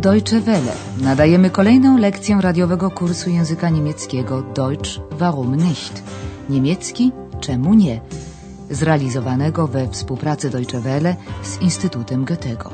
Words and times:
Deutsche 0.00 0.40
Welle. 0.40 0.72
Nadajemy 1.00 1.50
kolejną 1.50 1.98
lekcję 1.98 2.38
radiowego 2.40 2.90
kursu 2.90 3.30
języka 3.30 3.68
niemieckiego 3.70 4.42
Deutsch 4.42 5.00
warum 5.10 5.56
nicht? 5.56 6.02
Niemiecki 6.50 7.12
czemu 7.40 7.74
nie? 7.74 8.00
Zrealizowanego 8.70 9.68
we 9.68 9.88
współpracy 9.88 10.50
Deutsche 10.50 10.80
Welle 10.80 11.16
z 11.42 11.60
Instytutem 11.60 12.24
Goethego. 12.24 12.70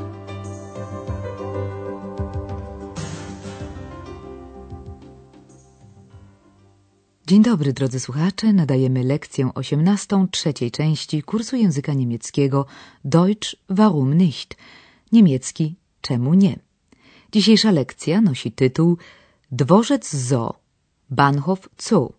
Dzień 7.26 7.42
dobry, 7.42 7.72
drodzy 7.72 8.00
słuchacze. 8.00 8.52
Nadajemy 8.52 9.04
lekcję 9.04 9.50
18 9.54 10.26
trzeciej 10.30 10.70
części 10.70 11.22
kursu 11.22 11.56
języka 11.56 11.92
niemieckiego 11.92 12.66
Deutsch 13.04 13.56
warum 13.68 14.14
nicht? 14.14 14.56
Niemiecki 15.12 15.76
czemu 16.00 16.34
nie? 16.34 16.65
Dzisiejsza 17.32 17.70
lekcja 17.70 18.20
nosi 18.20 18.52
tytuł 18.52 18.96
Dworzec 19.50 20.16
Zoo, 20.16 20.54
Bahnhof 21.10 21.68
Zoo. 21.78 22.12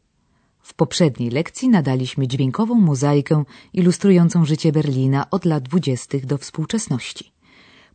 W 0.61 0.73
poprzedniej 0.73 1.29
lekcji 1.29 1.69
nadaliśmy 1.69 2.27
dźwiękową 2.27 2.75
mozaikę 2.75 3.43
ilustrującą 3.73 4.45
życie 4.45 4.71
Berlina 4.71 5.29
od 5.29 5.45
lat 5.45 5.63
dwudziestych 5.63 6.25
do 6.25 6.37
współczesności. 6.37 7.31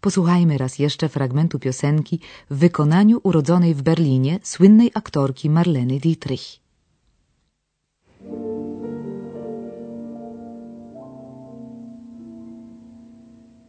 Posłuchajmy 0.01 0.59
raz 0.59 0.79
jeszcze 0.79 1.09
fragmentu 1.09 1.59
piosenki 1.59 2.21
w 2.51 2.57
wykonaniu 2.57 3.21
urodzonej 3.23 3.75
w 3.75 3.83
Berlinie 3.83 4.41
słynnej 4.43 4.91
aktorki 4.95 5.51
Marleny 5.51 6.01
Dietrich. 6.01 6.63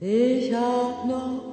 Ich 0.01 0.51
hab 0.51 1.05
noch 1.05 1.52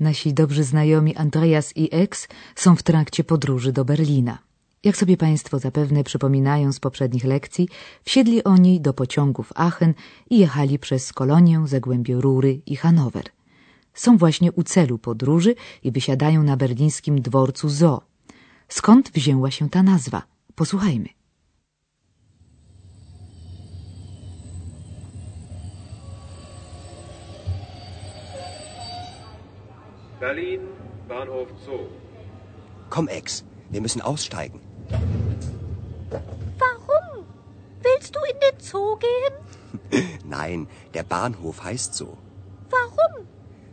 Nasi 0.00 0.34
dobrzy 0.34 0.64
znajomi 0.64 1.16
Andreas 1.16 1.76
i 1.76 1.88
Ex 1.92 2.28
są 2.54 2.76
w 2.76 2.82
trakcie 2.82 3.24
podróży 3.24 3.72
do 3.72 3.84
Berlina. 3.84 4.38
Jak 4.84 4.96
sobie 4.96 5.16
Państwo 5.16 5.58
zapewne 5.58 6.04
przypominają 6.04 6.72
z 6.72 6.80
poprzednich 6.80 7.24
lekcji, 7.24 7.68
wsiedli 8.04 8.44
oni 8.44 8.80
do 8.80 8.94
pociągu 8.94 9.42
w 9.42 9.52
Aachen 9.54 9.94
i 10.30 10.38
jechali 10.38 10.78
przez 10.78 11.12
Kolonię, 11.12 11.62
Zagłębie 11.66 12.20
Rury 12.20 12.60
i 12.66 12.76
Hanower. 12.76 13.24
Są 13.94 14.16
właśnie 14.18 14.52
u 14.52 14.62
celu 14.62 14.98
podróży 14.98 15.54
i 15.82 15.92
wysiadają 15.92 16.42
na 16.42 16.56
berlińskim 16.56 17.22
dworcu 17.22 17.68
Zoo. 17.68 18.00
Skąd 18.68 19.10
wzięła 19.10 19.50
się 19.50 19.70
ta 19.70 19.82
nazwa? 19.82 20.22
Posłuchajmy. 20.54 21.08
Berlin, 30.24 30.60
Bahnhof 31.06 31.48
Zoo. 31.66 31.80
Komm, 32.88 33.08
Ex, 33.08 33.44
wir 33.68 33.82
müssen 33.82 34.00
aussteigen. 34.00 34.58
Warum? 36.58 37.26
Willst 37.82 38.16
du 38.16 38.20
in 38.32 38.38
den 38.40 38.58
Zoo 38.58 38.96
gehen? 38.96 40.08
Nein, 40.24 40.66
der 40.94 41.02
Bahnhof 41.02 41.62
heißt 41.62 41.92
so. 41.92 42.16
Warum? 42.70 43.26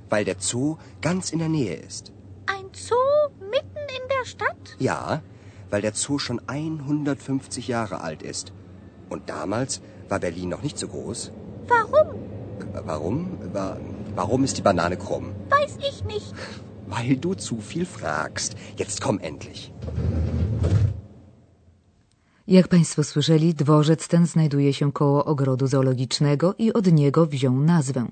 Weil 0.10 0.26
der 0.26 0.36
Zoo 0.40 0.76
ganz 1.00 1.30
in 1.32 1.40
der 1.40 1.48
Nähe 1.48 1.76
ist. 1.76 2.12
Ein 2.48 2.66
Zoo 2.74 2.96
mitten 3.40 3.78
in 3.88 4.10
der 4.10 4.26
Stadt? 4.26 4.76
Ja, 4.78 5.22
weil 5.70 5.82
der 5.82 5.94
Zoo 5.94 6.20
schon 6.20 6.42
150 6.48 7.70
Jahre 7.70 8.02
alt 8.02 8.24
ist. 8.24 8.52
Und 9.10 9.30
damals 9.30 9.82
war 10.10 10.20
Berlin 10.20 10.50
noch 10.50 10.64
nicht 10.64 10.78
so 10.78 10.90
groß. 10.90 11.32
Warum? 11.70 12.08
Warum? 12.74 13.38
Wa- 13.54 13.78
Warum 14.16 14.44
ist 14.44 14.58
die 14.58 14.62
Banane 14.62 14.98
krumm? 14.98 15.26
Weiß 15.50 15.78
ich 15.90 16.04
nicht. 16.04 16.34
Weil 16.94 17.16
du 17.18 17.34
zu 17.36 17.62
viel 17.62 17.86
fragst. 17.86 18.56
Jetzt 18.78 19.02
komm 19.02 19.20
endlich. 19.20 19.72
Jak 22.48 22.68
Państwo 22.68 23.04
słyszeli, 23.04 23.54
dworzec 23.54 24.08
ten 24.08 24.26
znajduje 24.26 24.74
się 24.74 24.92
koło 24.92 25.26
ogrodu 25.26 25.68
zoologicznego 25.68 26.56
i 26.58 26.74
od 26.74 26.92
niego 26.92 27.26
wziął 27.26 27.60
nazwę. 27.60 28.08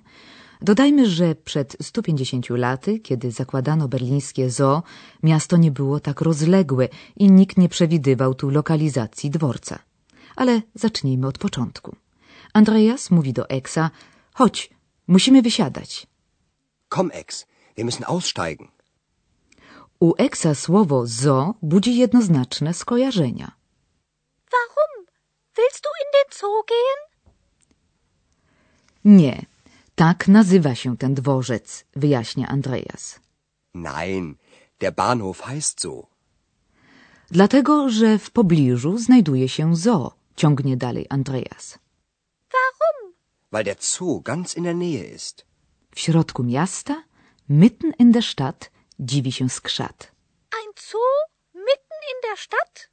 Dodajmy, 0.62 1.10
że 1.10 1.36
przed 1.36 1.78
150 1.82 2.50
laty, 2.50 3.00
kiedy 3.00 3.32
zakładano 3.32 3.88
berlińskie 3.88 4.50
zoo, 4.50 4.84
miasto 5.24 5.58
nie 5.58 5.72
było 5.72 6.00
tak 6.00 6.22
rozległe 6.22 6.88
i 7.16 7.32
nikt 7.32 7.58
nie 7.58 7.70
przewidywał 7.70 8.36
tu 8.36 8.50
lokalizacji 8.50 9.30
dworca. 9.30 9.80
Ale 10.36 10.62
zacznijmy 10.76 11.28
od 11.28 11.38
początku. 11.38 11.96
Andreas 12.54 13.12
mówi 13.12 13.34
do 13.34 13.50
Eksa, 13.50 13.92
chodź, 14.34 14.70
musimy 15.10 15.42
wysiadać. 15.42 16.08
Komm, 16.90 17.12
Ex, 17.14 17.46
wir 17.76 17.86
müssen 17.86 18.04
aussteigen. 18.06 18.68
U 20.00 20.14
Eksa 20.18 20.56
słowo 20.56 21.08
zoo 21.08 21.54
budzi 21.62 21.98
jednoznaczne 21.98 22.74
skojarzenia. 22.74 23.52
Warum? 24.52 25.06
Willst 25.58 25.84
du 25.84 25.90
in 26.04 26.10
den 26.16 26.30
Zoo 26.40 26.64
gehen? 26.72 27.00
Nie, 29.06 29.46
tak 29.96 30.28
nazywa 30.28 30.76
się 30.76 30.98
ten 30.98 31.14
dworzec, 31.14 31.86
wyjaśnia 31.96 32.48
Andreas. 32.48 33.20
Nein, 33.74 34.36
der 34.80 34.94
Bahnhof 34.96 35.42
heißt 35.42 35.82
so. 35.82 36.08
Dlatego, 37.32 37.90
że 37.90 38.18
w 38.18 38.32
pobliżu 38.32 38.98
znajduje 38.98 39.50
się 39.50 39.76
zoo, 39.76 40.14
ciągnie 40.36 40.78
dalej 40.78 41.06
Andreas. 41.10 41.80
Weil 43.52 43.64
der 43.64 43.78
Zoo 43.80 44.22
ganz 44.22 44.54
in 44.54 44.64
der 44.64 44.76
Nähe 44.76 45.04
ist. 45.04 45.46
W 45.96 46.00
środku 46.00 46.44
miasta, 46.44 47.04
mitten 47.50 47.94
in 48.00 48.12
der 48.12 48.22
Stadt, 48.22 48.72
dziwi 49.00 49.32
się 49.32 49.50
skrzat. 49.50 50.12
Ein 50.52 50.72
Zoo 50.90 51.12
mitten 51.54 52.00
in 52.12 52.30
der 52.30 52.38
Stadt? 52.38 52.90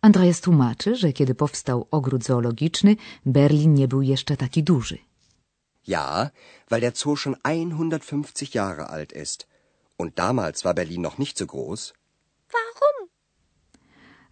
Andreas 0.00 0.40
tłumaczy, 0.40 0.96
że 0.96 1.12
kiedy 1.12 1.34
powstał 1.34 1.88
ogród 1.90 2.24
zoologiczny, 2.24 2.96
Berlin 3.26 3.74
nie 3.74 3.88
był 3.88 4.02
jeszcze 4.02 4.36
taki 4.36 4.62
duży. 4.62 4.98
Ja, 5.86 6.30
weil 6.70 6.80
der 6.80 6.96
Zoo 6.96 7.16
schon 7.16 7.36
150 7.44 8.54
Jahre 8.54 8.86
alt 8.86 9.12
ist. 9.12 9.46
Und 9.98 10.14
damals 10.14 10.62
war 10.62 10.74
Berlin 10.74 11.02
noch 11.02 11.18
nicht 11.18 11.38
so 11.38 11.46
groß. 11.46 11.94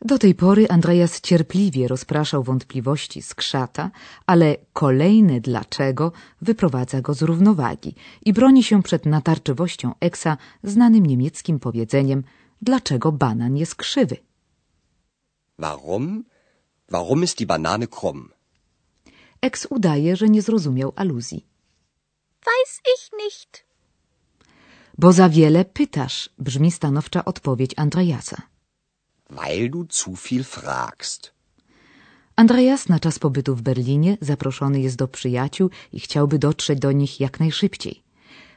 Do 0.04 0.18
tej 0.18 0.34
pory 0.34 0.68
Andreas 0.68 1.20
cierpliwie 1.20 1.88
rozpraszał 1.88 2.42
wątpliwości 2.42 3.22
skrzata, 3.22 3.90
ale 4.26 4.56
kolejne 4.72 5.40
dlaczego 5.40 6.12
wyprowadza 6.40 7.00
go 7.00 7.14
z 7.14 7.22
równowagi 7.22 7.94
i 8.24 8.32
broni 8.32 8.62
się 8.64 8.82
przed 8.82 9.06
natarczywością 9.06 9.94
Eksa 10.00 10.36
znanym 10.62 11.06
niemieckim 11.06 11.60
powiedzeniem 11.60 12.24
dlaczego 12.62 13.12
banan 13.12 13.56
jest 13.56 13.74
krzywy. 13.74 14.16
Warum? 15.59 16.24
Warum 16.88 17.24
ist 17.24 17.38
die 17.38 17.47
Banane 17.47 17.86
krumm? 17.86 18.28
Eks 19.42 19.66
udaje, 19.71 20.16
że 20.16 20.28
nie 20.28 20.42
zrozumiał 20.42 20.92
aluzji. 20.97 21.47
Weiß 22.47 22.80
ich 22.94 23.10
nicht. 23.24 23.65
Bo 24.98 25.12
za 25.12 25.28
wiele 25.28 25.65
pytasz, 25.65 26.30
brzmi 26.38 26.71
stanowcza 26.72 27.24
odpowiedź 27.24 27.72
Andreasa. 27.77 28.52
Weil 29.36 29.70
du 29.70 29.84
zu 29.84 30.14
viel 30.16 30.44
fragst. 30.44 31.32
Andreas 32.36 32.88
na 32.88 32.98
czas 33.00 33.18
pobytu 33.18 33.54
w 33.56 33.62
Berlinie 33.62 34.16
zaproszony 34.20 34.80
jest 34.80 34.96
do 34.96 35.08
przyjaciół 35.08 35.70
i 35.92 36.00
chciałby 36.00 36.38
dotrzeć 36.38 36.78
do 36.78 36.92
nich 36.92 37.20
jak 37.20 37.40
najszybciej. 37.40 38.02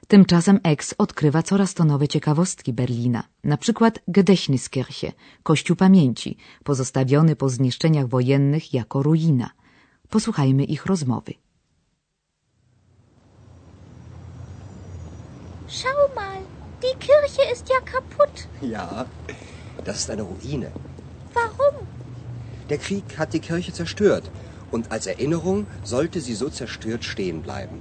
Tymczasem 0.08 0.60
Ex 0.64 0.96
odkrywa 0.98 1.44
coraz 1.44 1.74
to 1.74 1.86
nowe 1.86 2.08
ciekawostki 2.08 2.74
Berlina, 2.74 3.24
na 3.44 3.58
przykład 3.58 4.00
Gedächtniskirche, 4.08 5.12
Kościół 5.44 5.76
Pamięci, 5.76 6.38
pozostawiony 6.64 7.36
po 7.36 7.50
zniszczeniach 7.50 8.08
wojennych 8.08 8.74
jako 8.74 9.04
ruina. 9.04 9.50
Posłuchajmy 10.10 10.64
ich 10.64 10.86
rozmowy. 10.86 11.34
Schau 15.68 16.16
mal, 16.16 16.38
die 16.82 16.96
Kirche 17.00 17.52
ist 17.54 17.70
ja 17.70 17.82
kaputt. 17.82 18.48
Ja, 18.62 19.06
das 19.84 20.00
ist 20.00 20.10
eine 20.10 20.24
Ruine. 20.24 20.72
Warum? 21.34 21.88
Der 22.70 22.78
Krieg 22.78 23.18
hat 23.18 23.34
die 23.34 23.40
Kirche 23.40 23.74
zerstört. 23.74 24.30
Und 24.72 24.92
als 24.92 25.06
Erinnerung 25.06 25.68
sollte 25.84 26.22
sie 26.22 26.34
so 26.34 26.50
zerstört 26.50 27.04
stehen 27.04 27.42
bleiben. 27.42 27.80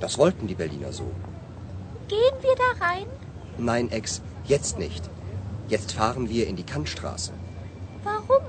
Das 0.00 0.18
wollten 0.18 0.46
die 0.46 0.54
Berliner 0.54 0.92
so. 0.92 1.10
Gehen 2.08 2.34
wir 2.40 2.54
da 2.56 2.84
rein? 2.84 3.06
Nein, 3.56 3.90
Ex, 3.90 4.20
jetzt 4.44 4.78
nicht. 4.78 5.08
Jetzt 5.68 5.92
fahren 5.92 6.28
wir 6.28 6.46
in 6.46 6.56
die 6.56 6.64
Kantstraße. 6.64 7.32
Warum? 8.02 8.42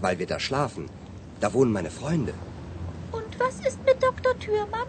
Weil 0.00 0.18
wir 0.18 0.26
da 0.26 0.38
schlafen. 0.38 0.88
Da 1.40 1.52
wohnen 1.52 1.72
meine 1.72 1.90
Freunde. 1.90 2.34
Und 3.12 3.38
was 3.38 3.54
ist 3.66 3.78
mit 3.84 4.02
Dr. 4.02 4.38
Thürmann? 4.38 4.86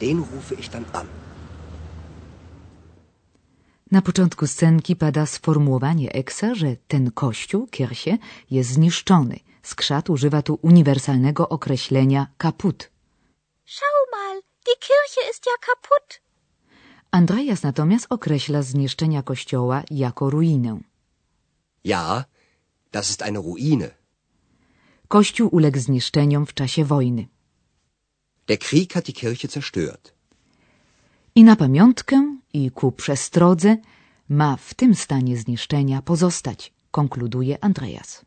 Den 0.00 0.20
rufe 0.20 0.54
ich 0.54 0.70
dann 0.70 0.84
an. 0.92 1.08
Na 3.90 4.02
początku 4.02 4.46
scenki 4.46 4.96
pada 4.96 5.26
sformułowanie 5.26 6.12
Eksa, 6.12 6.54
że 6.54 6.76
ten 6.88 7.10
kościół, 7.10 7.66
Kirche, 7.66 8.18
jest 8.50 8.70
zniszczony. 8.70 9.36
Skrzat 9.62 10.10
używa 10.10 10.42
tu 10.42 10.58
uniwersalnego 10.62 11.48
określenia 11.48 12.26
kaput. 12.38 12.90
Schau 13.64 14.02
mal, 14.12 14.42
die 14.66 14.76
Kirche 14.80 15.30
ist 15.30 15.46
ja 15.46 15.52
kaputt. 15.66 16.20
Andreas 17.10 17.62
natomiast 17.62 18.06
określa 18.10 18.62
zniszczenia 18.62 19.22
kościoła 19.22 19.82
jako 19.90 20.30
ruinę. 20.30 20.80
Ja, 21.84 22.24
das 22.92 23.10
ist 23.10 23.22
eine 23.22 23.38
Ruine. 23.42 23.90
Kościół 25.08 25.48
uległ 25.52 25.78
zniszczeniom 25.78 26.46
w 26.46 26.54
czasie 26.54 26.84
wojny. 26.84 27.28
Der 28.46 28.58
Krieg 28.58 28.92
hat 28.92 29.04
die 29.04 29.14
Kirche 29.14 29.48
zerstört. 29.48 30.14
I 31.34 31.44
na 31.44 31.56
pamiątkę 31.56 32.36
i 32.56 32.70
ku 32.70 32.92
przestrodze 32.92 33.76
ma 34.28 34.56
w 34.56 34.74
tym 34.74 34.94
stanie 34.94 35.36
zniszczenia 35.36 36.02
pozostać, 36.02 36.72
konkluduje 36.90 37.64
Andreas. 37.64 38.24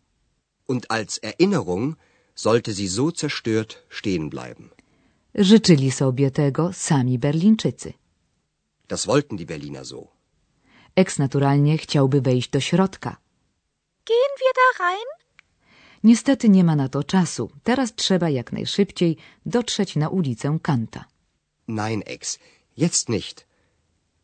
Und 0.68 0.86
als 0.90 1.20
Erinnerung 1.24 1.96
sollte 2.36 2.74
sie 2.74 2.90
so 2.90 3.12
zerstört 3.12 3.72
stehen 3.90 4.30
bleiben. 4.30 4.70
Życzyli 5.36 5.92
sobie 5.92 6.32
tego 6.32 6.74
sami 6.74 7.20
Berlińczycy. 7.20 7.94
Das 8.88 9.06
wollten 9.06 9.38
die 9.38 9.46
Berliner 9.46 9.86
so. 9.86 10.08
Eks 10.96 11.18
naturalnie 11.20 11.78
chciałby 11.78 12.22
wejść 12.22 12.50
do 12.50 12.60
środka. 12.60 13.18
Gehen 14.06 14.34
wir 14.42 14.54
da 14.60 14.86
rein? 14.86 15.10
Niestety 16.04 16.50
nie 16.50 16.64
ma 16.64 16.76
na 16.76 16.90
to 16.90 17.04
czasu. 17.04 17.50
Teraz 17.64 17.96
trzeba 17.96 18.30
jak 18.30 18.52
najszybciej 18.52 19.18
dotrzeć 19.46 19.96
na 19.96 20.10
ulicę 20.10 20.60
Kanta. 20.62 21.06
Nein, 21.68 22.04
Ex, 22.06 22.40
jetzt 22.78 23.10
nicht. 23.10 23.49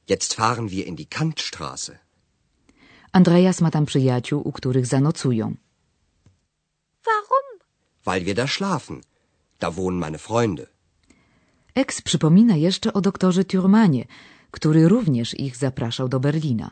Jetzt 0.07 0.33
fahren 0.33 0.69
wir 0.69 0.85
in 0.85 0.95
die 0.95 1.05
Kantstraße. 1.07 1.97
Andreas 3.11 3.61
ma 3.61 3.71
tam 3.71 3.85
przyjaciół, 3.85 4.41
u 4.47 4.51
których 4.51 4.85
zanocują. 4.85 5.55
Warum? 7.05 7.59
Weil 8.05 8.23
wir 8.23 8.35
da 8.35 8.47
schlafen. 8.47 9.01
Da 9.59 9.71
wohnen 9.71 9.99
meine 9.99 10.17
Freunde. 10.17 10.67
Eks 11.75 12.01
przypomina 12.01 12.55
jeszcze 12.55 12.93
o 12.93 13.01
doktorze 13.01 13.43
Thürmanie, 13.43 14.05
który 14.51 14.87
również 14.87 15.39
ich 15.39 15.55
zapraszał 15.57 16.09
do 16.09 16.19
Berlina. 16.19 16.71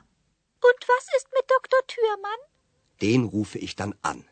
Und 0.64 0.80
was 0.88 1.06
ist 1.18 1.28
mit 1.36 1.46
Dr. 1.48 1.80
Thürmann? 1.88 2.40
Den 3.02 3.26
rufe 3.26 3.60
ich 3.60 3.76
dann 3.76 3.94
an. 4.02 4.24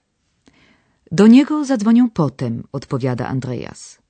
Do 1.11 1.27
niego 1.27 1.65
zadzwonią 1.65 2.09
potem, 2.09 2.63
odpowiada 2.71 3.27
Andreas. 3.27 4.00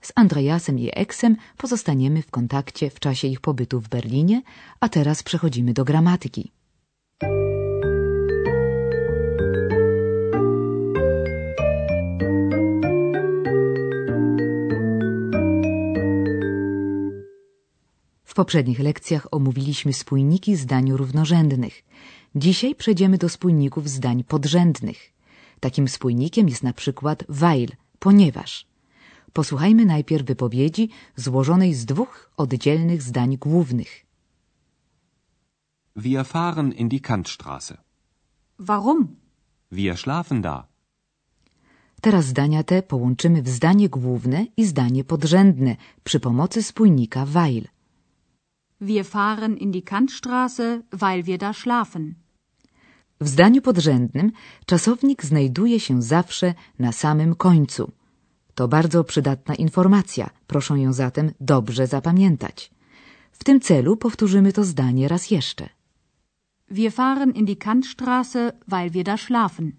Z 0.00 0.12
Andreasem 0.14 0.78
i 0.78 0.90
Eksem 0.92 1.36
pozostaniemy 1.56 2.22
w 2.22 2.30
kontakcie 2.30 2.90
w 2.90 3.00
czasie 3.00 3.28
ich 3.28 3.40
pobytu 3.40 3.80
w 3.80 3.88
Berlinie, 3.88 4.42
a 4.80 4.88
teraz 4.88 5.22
przechodzimy 5.22 5.72
do 5.72 5.84
gramatyki. 5.84 6.52
W 18.24 18.34
poprzednich 18.34 18.78
lekcjach 18.78 19.26
omówiliśmy 19.30 19.92
spójniki 19.92 20.56
zdań 20.56 20.92
równorzędnych. 20.92 21.82
Dzisiaj 22.34 22.74
przejdziemy 22.74 23.18
do 23.18 23.28
spójników 23.28 23.88
zdań 23.88 24.24
podrzędnych. 24.24 25.12
Takim 25.60 25.88
spójnikiem 25.88 26.48
jest 26.48 26.62
na 26.62 26.72
przykład 26.72 27.24
weil, 27.28 27.68
ponieważ. 27.98 28.66
Posłuchajmy 29.32 29.84
najpierw 29.84 30.26
wypowiedzi 30.26 30.88
złożonej 31.16 31.74
z 31.74 31.84
dwóch 31.84 32.30
oddzielnych 32.36 33.02
zdań 33.02 33.36
głównych. 33.36 34.06
Wir 35.96 36.24
fahren 36.24 36.72
in 36.72 36.88
die 36.88 37.00
Kantstraße. 37.00 37.76
Warum? 38.58 39.16
Wir 39.72 39.96
schlafen 39.96 40.42
da. 40.42 40.66
Teraz 42.00 42.24
zdania 42.26 42.62
te 42.62 42.82
połączymy 42.82 43.42
w 43.42 43.48
zdanie 43.48 43.88
główne 43.88 44.46
i 44.56 44.64
zdanie 44.64 45.04
podrzędne 45.04 45.76
przy 46.04 46.20
pomocy 46.20 46.62
spójnika 46.62 47.26
weil. 47.26 47.68
Wir 48.80 49.04
fahren 49.04 49.56
in 49.56 49.70
die 49.72 49.82
Kantstraße, 49.82 50.82
weil 50.92 51.22
wir 51.22 51.38
da 51.38 51.52
schlafen. 51.52 52.14
W 53.20 53.28
zdaniu 53.28 53.62
podrzędnym 53.62 54.32
czasownik 54.66 55.24
znajduje 55.24 55.80
się 55.80 56.02
zawsze 56.02 56.54
na 56.78 56.92
samym 56.92 57.34
końcu. 57.34 57.92
To 58.58 58.68
bardzo 58.68 59.04
przydatna 59.04 59.54
informacja, 59.54 60.30
proszę 60.46 60.78
ją 60.78 60.92
zatem 60.92 61.26
dobrze 61.40 61.86
zapamiętać. 61.86 62.70
W 63.32 63.44
tym 63.44 63.60
celu 63.60 63.96
powtórzymy 63.96 64.52
to 64.52 64.64
zdanie 64.64 65.08
raz 65.08 65.30
jeszcze. 65.30 65.68
Wir 66.70 66.92
fahren 66.92 67.30
in 67.30 67.44
die 67.44 67.56
Kantstraße, 67.56 68.52
weil 68.68 68.90
wir 68.90 69.04
da 69.04 69.16
schlafen. 69.16 69.72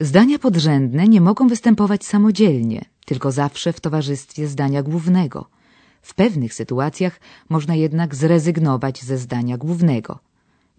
Zdania 0.00 0.38
podrzędne 0.38 1.08
nie 1.08 1.20
mogą 1.20 1.48
występować 1.48 2.04
samodzielnie, 2.04 2.84
tylko 3.04 3.32
zawsze 3.32 3.72
w 3.72 3.80
towarzystwie 3.80 4.48
zdania 4.48 4.82
głównego. 4.82 5.50
W 6.02 6.14
pewnych 6.14 6.54
sytuacjach 6.54 7.20
można 7.48 7.74
jednak 7.74 8.14
zrezygnować 8.14 9.02
ze 9.02 9.18
zdania 9.18 9.58
głównego. 9.58 10.18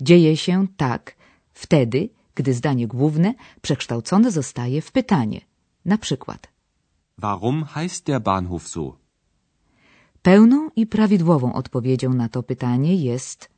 Dzieje 0.01 0.37
się 0.37 0.67
tak 0.77 1.15
wtedy, 1.53 2.09
gdy 2.35 2.53
zdanie 2.53 2.87
główne 2.87 3.33
przekształcone 3.61 4.31
zostaje 4.31 4.81
w 4.81 4.91
pytanie. 4.91 5.41
Na 5.85 5.97
przykład 5.97 6.54
Warum 7.17 7.75
heißt 7.75 8.07
der 8.07 8.19
Bahnhof 8.19 8.67
so? 8.67 8.97
pełną 10.21 10.69
i 10.75 10.87
prawidłową 10.87 11.53
odpowiedzią 11.53 12.13
na 12.13 12.29
to 12.29 12.43
pytanie 12.43 12.95
jest 12.95 13.49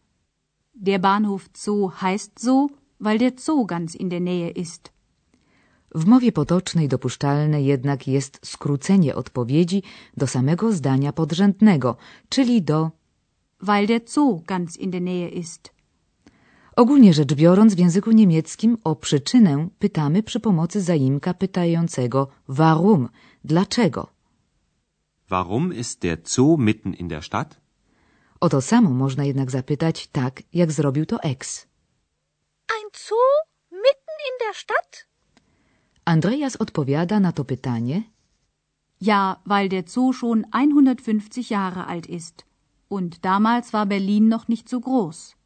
Der 0.75 1.00
Bahnhof 1.00 1.50
Zoo 1.54 1.92
heißt 2.01 2.39
so, 2.39 2.68
weil 3.00 3.18
der 3.18 3.31
Zoo 3.39 3.65
ganz 3.65 3.95
in 3.95 4.09
der 4.09 4.21
Nähe 4.21 4.50
ist. 4.50 4.91
W 5.96 6.05
mowie 6.05 6.31
potocznej 6.31 6.88
dopuszczalne 6.88 7.62
jednak 7.62 8.08
jest 8.08 8.39
skrócenie 8.43 9.15
odpowiedzi 9.15 9.84
do 10.17 10.27
samego 10.27 10.72
zdania 10.72 11.13
podrzędnego, 11.13 11.96
czyli 12.29 12.62
do 12.62 12.91
Weil 13.62 13.88
der 13.88 14.01
Zoo 14.05 14.41
ganz 14.48 14.77
in 14.77 14.91
der 14.91 15.01
Nähe 15.01 15.29
ist. 15.29 15.77
Ogólnie 16.75 17.13
rzecz 17.13 17.34
biorąc, 17.34 17.75
w 17.75 17.79
języku 17.79 18.12
niemieckim 18.12 18.77
o 18.84 18.96
przyczynę 18.96 19.67
pytamy 19.79 20.24
przy 20.24 20.39
pomocy 20.39 20.81
zaimka 20.81 21.34
pytającego 21.34 22.27
warum, 22.48 23.10
dlaczego. 23.48 24.08
Warum 25.30 25.72
ist 25.72 26.04
der 26.04 26.18
Zoo 26.24 26.58
mitten 26.58 26.94
in 26.94 27.08
der 27.08 27.22
Stadt? 27.22 27.58
O 28.39 28.50
to 28.50 28.62
samo 28.62 28.89
można 28.89 29.24
jednak 29.24 29.51
zapytać 29.51 30.08
tak, 30.08 30.44
jak 30.54 30.72
zrobił 30.72 31.06
to 31.06 31.24
Ex. 31.24 31.68
Ein 32.70 32.89
Zoo 32.94 33.27
mitten 33.72 34.18
in 34.30 34.48
der 34.48 34.56
Stadt? 34.56 35.08
Andreas 36.06 36.56
odpowiada 36.56 37.20
na 37.20 37.32
to 37.32 37.46
pytanie 37.46 38.01
Ja, 39.01 39.42
weil 39.46 39.70
der 39.70 39.84
Zoo 39.88 40.13
schon 40.13 40.46
150 40.51 41.50
Jahre 41.50 41.88
alt 41.88 42.08
ist. 42.08 42.46
Und 42.89 43.25
damals 43.25 43.74
war 43.74 43.86
Berlin 43.86 44.27
noch 44.27 44.48
nicht 44.48 44.70
so 44.70 44.80
groß. 44.80 45.37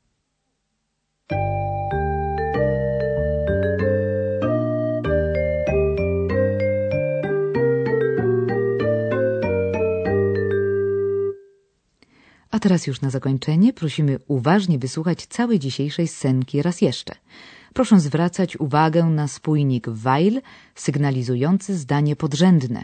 Teraz 12.62 12.88
już 12.88 13.02
na 13.02 13.10
zakończenie 13.10 13.74
prosimy 13.74 14.14
uważnie 14.28 14.80
wysłuchać 14.80 15.20
całej 15.26 15.60
dzisiejszej 15.60 16.08
scenki 16.08 16.62
raz 16.62 16.82
jeszcze. 16.82 17.14
Proszę 17.74 18.00
zwracać 18.00 18.58
uwagę 18.58 19.04
na 19.06 19.28
spójnik 19.28 19.86
weil 19.90 20.42
sygnalizujący 20.76 21.78
zdanie 21.78 22.16
podrzędne. 22.16 22.82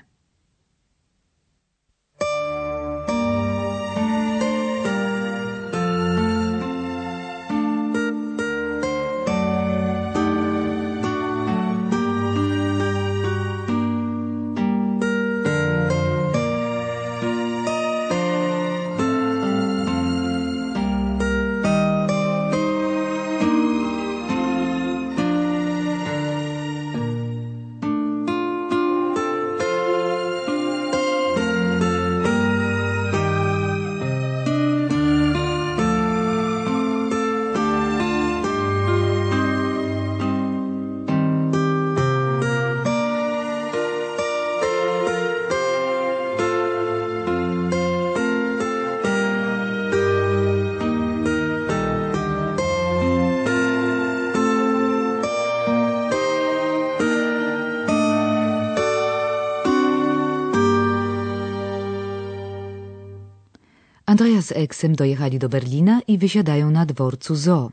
Andrea 64.18 64.42
z 64.42 64.52
Eksem 64.52 64.96
dojechali 64.96 65.40
do 65.40 65.50
Berlina 65.50 66.02
i 66.08 66.18
wysiadają 66.18 66.72
na 66.72 66.86
dworcu 66.86 67.36
Zoo. 67.36 67.72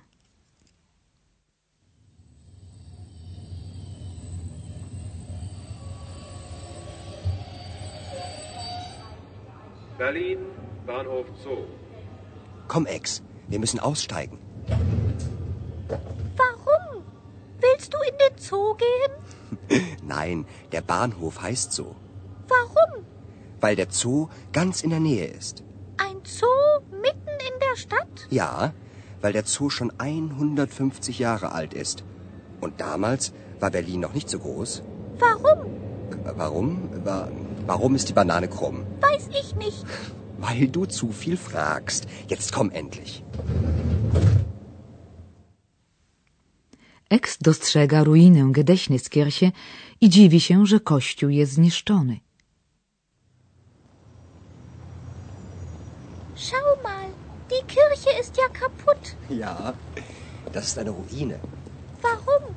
Berlin, 9.99 10.39
Bahnhof 10.87 11.27
Zoo. 11.43 11.65
Komm, 12.69 12.87
Ex, 12.87 13.23
wir 13.49 13.59
müssen 13.59 13.81
aussteigen. 13.81 14.39
Warum? 16.37 17.03
Willst 17.61 17.95
du 17.95 17.99
in 18.11 18.19
den 18.19 18.39
Zoo 18.39 18.77
gehen? 18.77 19.13
Nein, 20.03 20.45
der 20.73 20.83
Bahnhof 20.83 21.41
heißt 21.41 21.73
so. 21.73 21.97
Warum? 22.49 23.05
Weil 23.61 23.77
der 23.77 23.87
Zoo 23.91 24.29
ganz 24.53 24.83
in 24.83 24.91
der 24.91 25.01
Nähe 25.01 25.25
ist. 25.25 25.64
Zoo 26.27 26.81
mitten 26.91 27.37
in 27.49 27.55
der 27.61 27.77
Stadt? 27.77 28.27
Ja, 28.31 28.73
weil 29.21 29.33
der 29.33 29.45
Zoo 29.45 29.71
schon 29.71 29.93
150 29.99 31.19
Jahre 31.19 31.53
alt 31.53 31.75
ist. 31.75 32.05
Und 32.61 32.81
damals 32.81 33.33
war 33.61 33.71
Berlin 33.71 34.01
noch 34.01 34.15
nicht 34.15 34.29
so 34.31 34.39
groß. 34.39 34.83
Warum? 35.19 35.61
Warum? 36.37 36.89
Wa- 37.05 37.29
Warum 37.67 37.95
ist 37.95 38.09
die 38.09 38.13
Banane 38.13 38.49
krumm? 38.49 38.85
Weiß 39.01 39.29
ich 39.41 39.55
nicht. 39.57 39.85
Weil 40.39 40.69
du 40.69 40.85
zu 40.85 41.13
viel 41.13 41.37
fragst. 41.37 42.07
Jetzt 42.29 42.53
komm 42.53 42.71
endlich. 42.71 43.23
Eks 47.11 47.39
dostrzega 47.39 48.03
ruinę 48.05 48.53
Gedächtniskirche 48.53 49.53
i 50.01 50.09
dziwi 50.09 50.41
się, 50.41 50.67
że 50.67 50.81
kościół 50.81 51.31
jest 51.31 51.53
zniszczony. 51.53 52.21
Schau 56.37 56.83
mal, 56.83 57.07
die 57.51 57.65
Kirche 57.67 58.11
ist 58.21 58.37
ja 58.37 58.49
kaputt. 58.49 59.17
Ja, 59.29 59.75
das 60.53 60.67
ist 60.67 60.79
eine 60.79 60.91
Ruine. 60.91 61.39
Warum? 62.03 62.55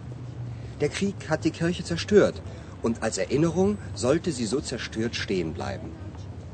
Der 0.82 0.90
Krieg 0.90 1.30
hat 1.30 1.44
die 1.44 1.52
Kirche 1.52 1.84
zerstört. 1.84 2.42
Und 2.84 3.02
als 3.02 3.18
Erinnerung 3.18 3.78
sollte 3.96 4.32
sie 4.32 4.46
so 4.46 4.62
zerstört 4.62 5.16
stehen 5.16 5.54
bleiben. 5.54 5.92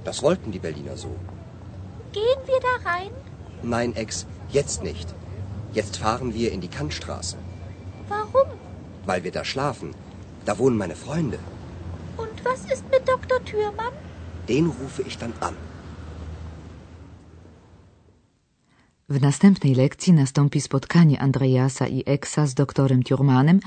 Das 0.03 0.21
wollten 0.21 0.51
die 0.51 0.59
Berliner 0.59 0.97
so. 0.97 1.15
Gehen 2.11 2.39
wir 2.45 2.59
da 2.61 2.89
rein? 2.89 3.11
Nein, 3.61 3.95
Ex, 3.95 4.25
jetzt 4.49 4.83
nicht. 4.83 5.13
Jetzt 5.73 5.97
fahren 5.97 6.33
wir 6.33 6.51
in 6.51 6.61
die 6.61 6.67
Kantstraße. 6.67 7.37
Warum? 8.07 8.47
Weil 9.05 9.23
wir 9.23 9.31
da 9.31 9.43
schlafen. 9.43 9.95
Da 10.45 10.57
wohnen 10.59 10.77
meine 10.77 10.95
Freunde. 10.95 11.39
Und 12.17 12.45
was 12.45 12.65
ist 12.71 12.89
mit 12.91 13.07
Dr. 13.07 13.43
Thürmann? 13.43 13.93
Den 14.47 14.67
rufe 14.67 15.01
ich 15.03 15.17
dann 15.17 15.33
an. 15.39 15.55
W 19.09 19.21
następnej 19.21 19.75
lekcji 19.75 20.13
nastąpi 20.13 20.61
spotkanie 20.61 21.19
Andreasa 21.19 21.87
i 21.87 22.03
Eksa 22.05 22.47
z 22.47 22.53
doktorem 22.53 23.03
Thurmanem 23.03 23.59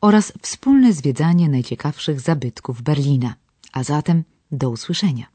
oraz 0.00 0.32
wspólne 0.42 0.92
zwiedzanie 0.92 1.48
najciekawszych 1.48 2.20
zabytków 2.20 2.82
Berlina. 2.82 3.34
A 3.72 3.82
zatem 3.82 4.24
do 4.52 4.70
usłyszenia. 4.70 5.31